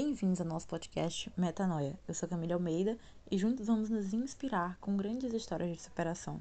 [0.00, 1.98] Bem-vindos ao nosso podcast Metanoia.
[2.06, 2.96] Eu sou Camila Almeida
[3.28, 6.40] e juntos vamos nos inspirar com grandes histórias de superação.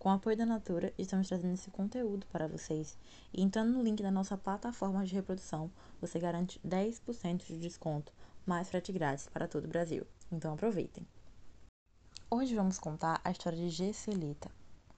[0.00, 2.98] Com o apoio da Natura, estamos trazendo esse conteúdo para vocês.
[3.32, 5.70] E entrando no link da nossa plataforma de reprodução,
[6.00, 8.12] você garante 10% de desconto,
[8.44, 10.04] mais frete grátis para todo o Brasil.
[10.32, 11.06] Então aproveitem.
[12.28, 14.50] Hoje vamos contar a história de Gesselita,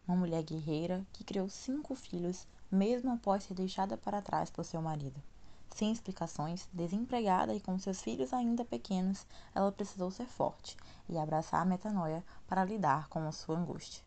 [0.08, 4.80] uma mulher guerreira que criou cinco filhos mesmo após ser deixada para trás por seu
[4.80, 5.22] marido.
[5.74, 10.76] Sem explicações, desempregada e com seus filhos ainda pequenos, ela precisou ser forte
[11.08, 14.02] e abraçar a metanoia para lidar com a sua angústia.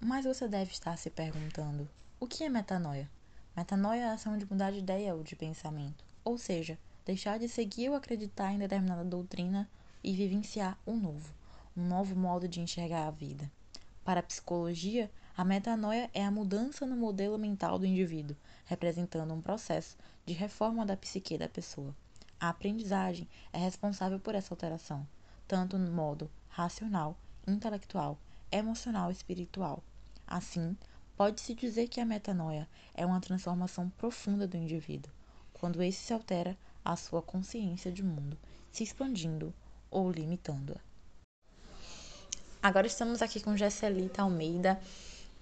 [0.00, 1.88] Mas você deve estar se perguntando:
[2.20, 3.10] o que é metanoia?
[3.56, 7.48] Metanoia é a ação de mudar de ideia ou de pensamento, ou seja, deixar de
[7.48, 9.68] seguir ou acreditar em determinada doutrina
[10.04, 11.34] e vivenciar um novo,
[11.76, 13.50] um novo modo de enxergar a vida.
[14.04, 19.40] Para a psicologia, a metanoia é a mudança no modelo mental do indivíduo, representando um
[19.40, 19.96] processo
[20.26, 21.94] de reforma da psique da pessoa.
[22.40, 25.06] A aprendizagem é responsável por essa alteração,
[25.46, 28.18] tanto no modo racional, intelectual,
[28.50, 29.80] emocional e espiritual.
[30.26, 30.76] Assim,
[31.16, 35.12] pode-se dizer que a metanoia é uma transformação profunda do indivíduo,
[35.52, 38.36] quando esse se altera a sua consciência de mundo,
[38.72, 39.54] se expandindo
[39.88, 40.80] ou limitando-a.
[42.60, 44.80] Agora estamos aqui com Gesselita Almeida,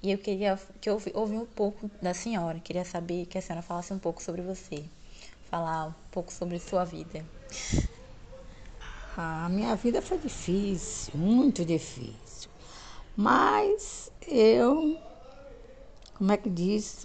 [0.06, 3.60] e eu queria que eu ouvi um pouco da senhora, queria saber que a senhora
[3.60, 4.84] falasse um pouco sobre você,
[5.50, 7.24] falar um pouco sobre sua vida.
[9.16, 12.48] A minha vida foi difícil, muito difícil.
[13.16, 14.96] Mas eu,
[16.14, 17.04] como é que diz,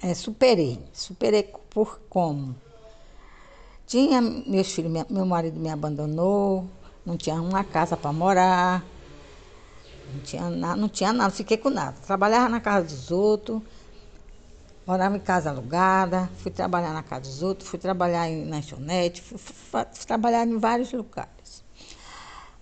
[0.00, 0.78] é, superei.
[0.94, 2.54] Superei por como?
[3.86, 6.66] Tinha meus filhos, meu marido me abandonou,
[7.04, 8.93] não tinha uma casa para morar,
[10.14, 11.96] não tinha, nada, não tinha nada, fiquei com nada.
[12.06, 13.62] Trabalhava na casa dos outros,
[14.86, 19.38] morava em casa alugada, fui trabalhar na casa dos outros, fui trabalhar em lanchonete, fui,
[19.38, 19.54] fui,
[19.92, 21.64] fui trabalhar em vários lugares.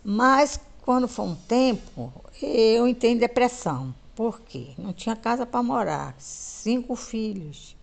[0.02, 3.94] Mas quando foi um tempo, eu entrei em depressão.
[4.14, 4.74] Por quê?
[4.78, 7.76] Não tinha casa para morar, cinco filhos,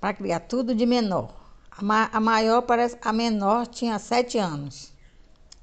[0.00, 1.34] para criar tudo de menor.
[1.70, 4.92] A, a maior parece, a menor tinha sete anos,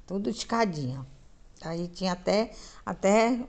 [0.05, 1.05] tudo escadinha.
[1.63, 2.51] Aí tinha até,
[2.85, 3.39] até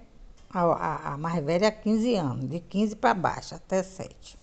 [0.50, 4.38] a, a, a mais velha 15 anos, de 15 para baixo, até 7.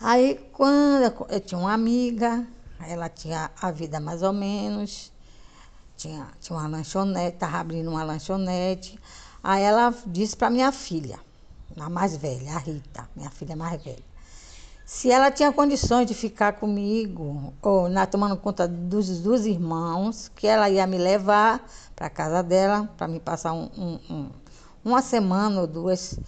[0.00, 2.46] Aí quando eu, eu tinha uma amiga,
[2.80, 5.12] ela tinha a vida mais ou menos,
[5.96, 8.98] tinha, tinha uma lanchonete, estava abrindo uma lanchonete.
[9.42, 11.18] Aí ela disse para minha filha,
[11.78, 14.13] a mais velha, a Rita, minha filha mais velha
[14.84, 20.46] se ela tinha condições de ficar comigo, ou na, tomando conta dos, dos irmãos, que
[20.46, 24.30] ela ia me levar para casa dela, para me passar um, um, um,
[24.84, 26.18] uma semana ou duas,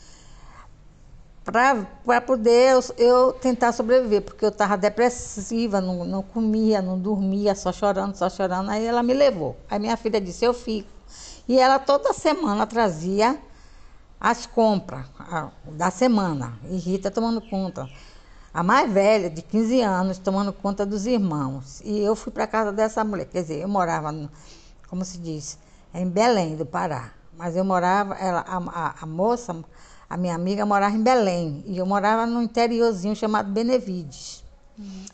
[1.44, 7.54] para poder eu, eu, tentar sobreviver, porque eu estava depressiva, não, não comia, não dormia,
[7.54, 8.70] só chorando, só chorando.
[8.70, 9.56] Aí ela me levou.
[9.70, 10.88] Aí minha filha disse: Eu fico.
[11.46, 13.38] E ela toda semana trazia
[14.18, 15.06] as compras
[15.64, 17.88] da semana, e Rita tomando conta
[18.56, 21.82] a mais velha, de 15 anos, tomando conta dos irmãos.
[21.84, 23.26] E eu fui para casa dessa mulher.
[23.26, 24.30] Quer dizer, eu morava, no,
[24.88, 25.58] como se diz,
[25.92, 27.10] em Belém do Pará.
[27.36, 29.54] Mas eu morava, ela, a, a, a, moça,
[30.08, 31.62] a minha amiga, morava em Belém.
[31.66, 34.42] E eu morava no interiorzinho chamado Benevides.
[34.78, 35.04] Uhum.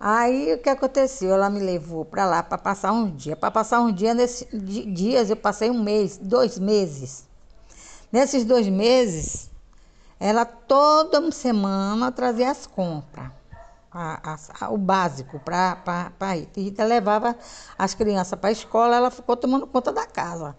[0.00, 1.32] Aí o que aconteceu?
[1.32, 3.38] Ela me levou para lá para passar uns dias.
[3.38, 7.24] Para passar uns dias, nesse, dias eu passei um mês, dois meses.
[8.10, 9.48] Nesses dois meses,
[10.24, 13.30] ela toda semana trazia as compras,
[13.92, 16.62] a, a, o básico para Rita.
[16.62, 17.36] Rita levava
[17.76, 20.56] as crianças para a escola, ela ficou tomando conta da casa.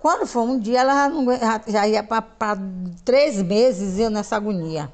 [0.00, 1.08] Quando foi um dia, ela
[1.38, 2.58] já, já ia para
[3.04, 4.92] três meses eu nessa agonia.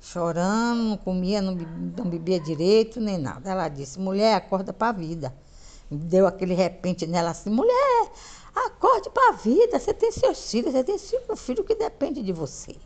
[0.00, 3.50] Chorando, não comia, não não bebia direito, nem nada.
[3.50, 5.34] Ela disse, mulher, acorda para a vida.
[5.90, 8.10] Deu aquele repente nela assim, mulher,
[8.68, 9.78] Acorde para a vida.
[9.78, 12.76] Você tem seus filhos, você tem cinco filhos que dependem de você.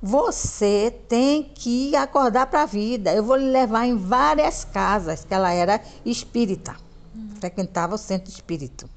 [0.00, 3.12] Você tem que acordar para a vida.
[3.12, 6.76] Eu vou lhe levar em várias casas, que ela era espírita,
[7.14, 7.36] uhum.
[7.38, 8.88] frequentava o centro espírito.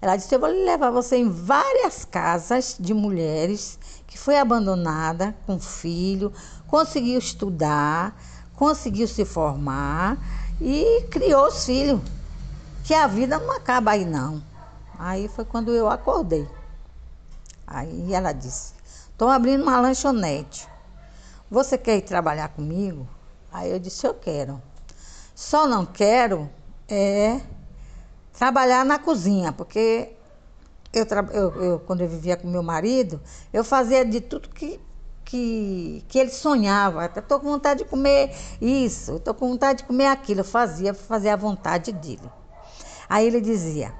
[0.00, 5.34] Ela disse: Eu vou lhe levar você em várias casas de mulheres que foi abandonada
[5.46, 6.30] com filho,
[6.66, 8.14] conseguiu estudar,
[8.54, 10.18] conseguiu se formar
[10.60, 12.00] e criou os filhos
[12.84, 14.42] que a vida não acaba aí não.
[15.06, 16.48] Aí foi quando eu acordei.
[17.66, 18.72] Aí ela disse:
[19.10, 20.66] Estou abrindo uma lanchonete.
[21.50, 23.06] Você quer ir trabalhar comigo?
[23.52, 24.62] Aí eu disse: Eu quero.
[25.34, 26.48] Só não quero
[26.88, 27.38] é
[28.32, 30.16] trabalhar na cozinha, porque
[30.90, 31.04] eu,
[31.34, 33.20] eu, eu, quando eu vivia com meu marido,
[33.52, 34.80] eu fazia de tudo que
[35.22, 37.04] que, que ele sonhava.
[37.04, 40.40] Estou com vontade de comer isso, estou com vontade de comer aquilo.
[40.40, 42.32] Eu fazia, fazia a vontade dele.
[43.06, 43.92] Aí ele dizia: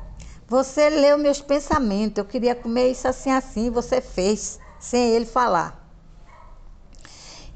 [0.46, 5.88] Você leu meus pensamentos, eu queria comer isso assim, assim, você fez, sem ele falar.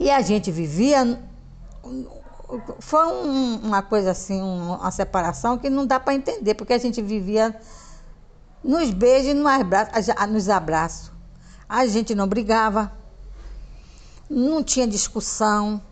[0.01, 1.21] E a gente vivia.
[2.81, 7.03] Foi um, uma coisa assim, uma separação que não dá para entender, porque a gente
[7.03, 7.55] vivia
[8.65, 11.13] nos beijos e nos abraços.
[11.69, 12.91] A gente não brigava,
[14.31, 15.83] não tinha discussão,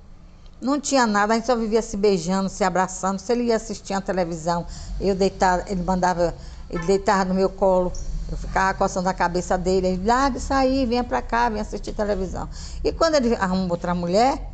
[0.60, 3.18] não tinha nada, a gente só vivia se beijando, se abraçando.
[3.18, 4.66] Se ele ia assistir a televisão,
[5.00, 6.34] eu deitava, ele mandava,
[6.70, 7.92] ele deitava no meu colo,
[8.30, 11.92] eu ficava coçando a cabeça dele, ele, larga isso aí, venha pra cá, venha assistir
[11.92, 12.48] televisão.
[12.82, 14.50] E quando ele arrumou outra mulher,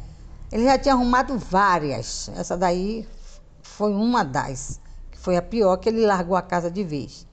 [0.50, 2.30] ele já tinha arrumado várias.
[2.36, 3.08] Essa daí
[3.62, 4.78] foi uma das,
[5.10, 7.26] que foi a pior, que ele largou a casa de vez.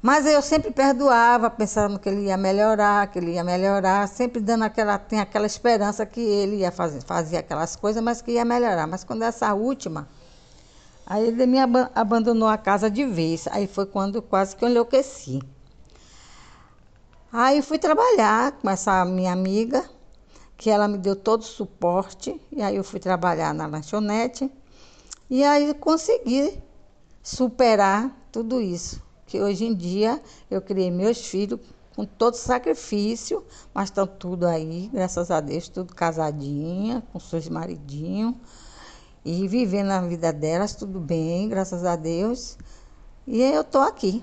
[0.00, 4.64] Mas eu sempre perdoava, pensando que ele ia melhorar, que ele ia melhorar, sempre dando
[4.64, 8.86] aquela, tem aquela esperança que ele ia fazer, fazer aquelas coisas, mas que ia melhorar.
[8.88, 10.08] Mas quando essa última,
[11.06, 11.58] aí ele me
[11.94, 13.46] abandonou a casa de vez.
[13.48, 15.40] Aí foi quando quase que eu enlouqueci.
[17.32, 19.88] Aí fui trabalhar com essa minha amiga,
[20.56, 24.50] que ela me deu todo o suporte, e aí eu fui trabalhar na lanchonete,
[25.30, 26.62] e aí consegui
[27.22, 29.00] superar tudo isso
[29.32, 31.58] que hoje em dia eu criei meus filhos
[31.96, 38.34] com todo sacrifício, mas estão tudo aí, graças a Deus, tudo casadinha, com seus maridinhos,
[39.24, 42.58] e vivendo a vida delas, tudo bem, graças a Deus.
[43.26, 44.22] E eu estou aqui.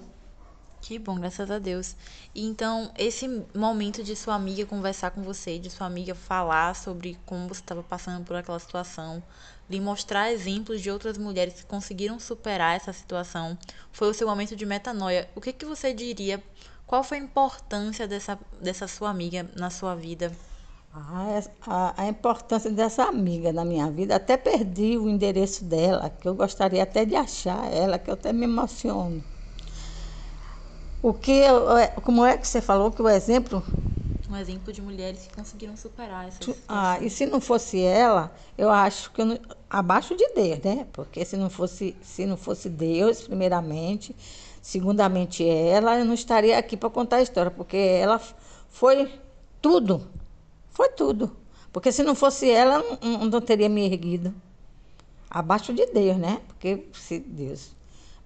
[0.81, 1.95] Que bom, graças a Deus.
[2.33, 7.47] Então, esse momento de sua amiga conversar com você, de sua amiga falar sobre como
[7.47, 9.21] você estava passando por aquela situação,
[9.69, 13.57] lhe mostrar exemplos de outras mulheres que conseguiram superar essa situação.
[13.91, 15.29] Foi o seu momento de metanoia.
[15.35, 16.41] O que, que você diria?
[16.87, 20.31] Qual foi a importância dessa, dessa sua amiga na sua vida?
[20.93, 26.27] Ah, a, a, importância dessa amiga na minha vida, até perdi o endereço dela, que
[26.27, 29.23] eu gostaria até de achar ela, que eu até me emociono.
[31.01, 31.43] O que,
[32.03, 33.63] como é que você falou que o exemplo
[34.29, 36.63] um exemplo de mulheres que conseguiram superar essa situação.
[36.67, 40.85] Ah, e se não fosse ela, eu acho que eu não, abaixo de Deus, né?
[40.93, 44.15] Porque se não fosse, se não fosse Deus, primeiramente,
[44.61, 48.21] segundamente ela, eu não estaria aqui para contar a história, porque ela
[48.69, 49.11] foi
[49.59, 50.07] tudo.
[50.79, 51.35] Foi tudo.
[51.73, 54.33] Porque se não fosse ela, não, não teria me erguido.
[55.29, 56.39] Abaixo de Deus, né?
[56.47, 57.71] Porque se Deus,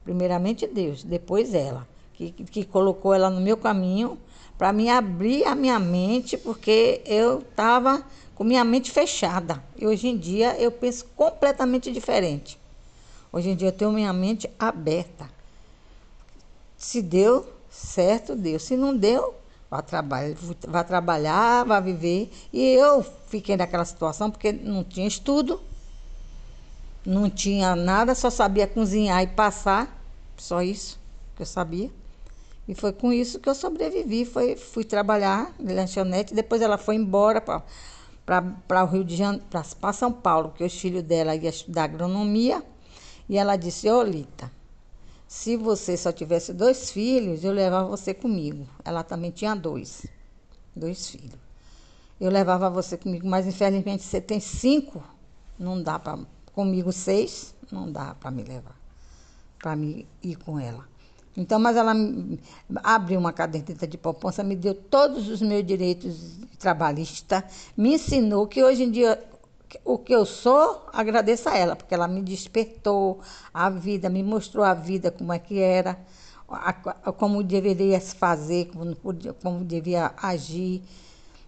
[0.04, 4.20] primeiramente Deus, depois ela, que, que colocou ela no meu caminho
[4.56, 8.06] para me abrir a minha mente, porque eu estava
[8.36, 9.64] com minha mente fechada.
[9.76, 12.60] E hoje em dia eu penso completamente diferente.
[13.32, 15.28] Hoje em dia eu tenho minha mente aberta.
[16.78, 18.60] Se deu, certo, deu.
[18.60, 19.34] Se não deu,
[19.74, 20.36] vá trabalhar,
[20.68, 22.32] vá trabalhar, vá viver.
[22.54, 25.60] E eu fiquei naquela situação porque não tinha estudo,
[27.04, 30.00] não tinha nada, só sabia cozinhar e passar,
[30.38, 31.00] só isso
[31.36, 31.90] que eu sabia.
[32.68, 34.26] E foi com isso que eu sobrevivi.
[34.26, 39.92] Foi, fui trabalhar em lanchonete, depois ela foi embora para o Rio de Janeiro, para
[39.92, 42.64] São Paulo, porque os filhos dela iam estudar agronomia.
[43.28, 44.43] E ela disse, ô Lita,
[45.28, 48.68] se você só tivesse dois filhos, eu levava você comigo.
[48.84, 50.06] Ela também tinha dois,
[50.76, 51.40] dois filhos.
[52.20, 55.04] Eu levava você comigo, mas infelizmente você tem cinco,
[55.58, 56.20] não dá para
[56.54, 58.80] comigo seis, não dá para me levar,
[59.60, 60.88] para me ir com ela.
[61.36, 61.94] Então, mas ela
[62.84, 67.44] abriu uma caderneta de poupança, me deu todos os meus direitos trabalhistas,
[67.76, 69.22] me ensinou que hoje em dia
[69.84, 73.22] o que eu sou, agradeço a ela, porque ela me despertou
[73.54, 76.00] a vida, me mostrou a vida como é que era,
[77.18, 78.96] como deveria se fazer, como,
[79.42, 80.84] como devia agir.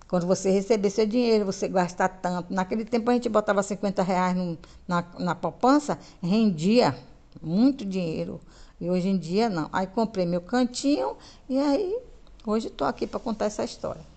[0.08, 2.54] Quando você receber seu dinheiro, você gastar tanto.
[2.54, 6.96] Naquele tempo a gente botava 50 reais no, na, na poupança, rendia
[7.42, 8.40] muito dinheiro.
[8.80, 9.70] E hoje em dia não.
[9.74, 11.18] Aí comprei meu cantinho
[11.50, 11.98] e aí
[12.46, 14.15] hoje estou aqui para contar essa história.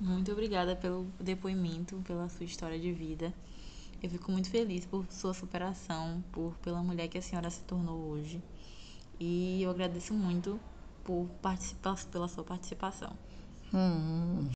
[0.00, 3.34] Muito obrigada pelo depoimento, pela sua história de vida.
[4.02, 7.98] Eu fico muito feliz por sua superação, por pela mulher que a senhora se tornou
[8.10, 8.40] hoje.
[9.18, 10.60] E eu agradeço muito
[11.02, 13.12] por participar, pela sua participação.
[13.74, 14.48] Hum.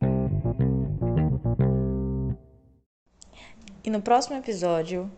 [3.84, 5.11] E no próximo episódio,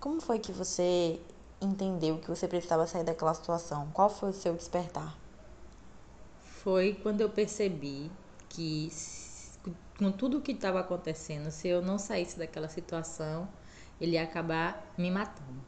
[0.00, 1.20] como foi que você
[1.60, 3.90] entendeu que você precisava sair daquela situação?
[3.92, 5.14] Qual foi o seu despertar?
[6.62, 8.10] Foi quando eu percebi
[8.48, 8.88] que,
[10.00, 13.46] com tudo o que estava acontecendo, se eu não saísse daquela situação,
[14.00, 15.60] ele ia acabar me matando.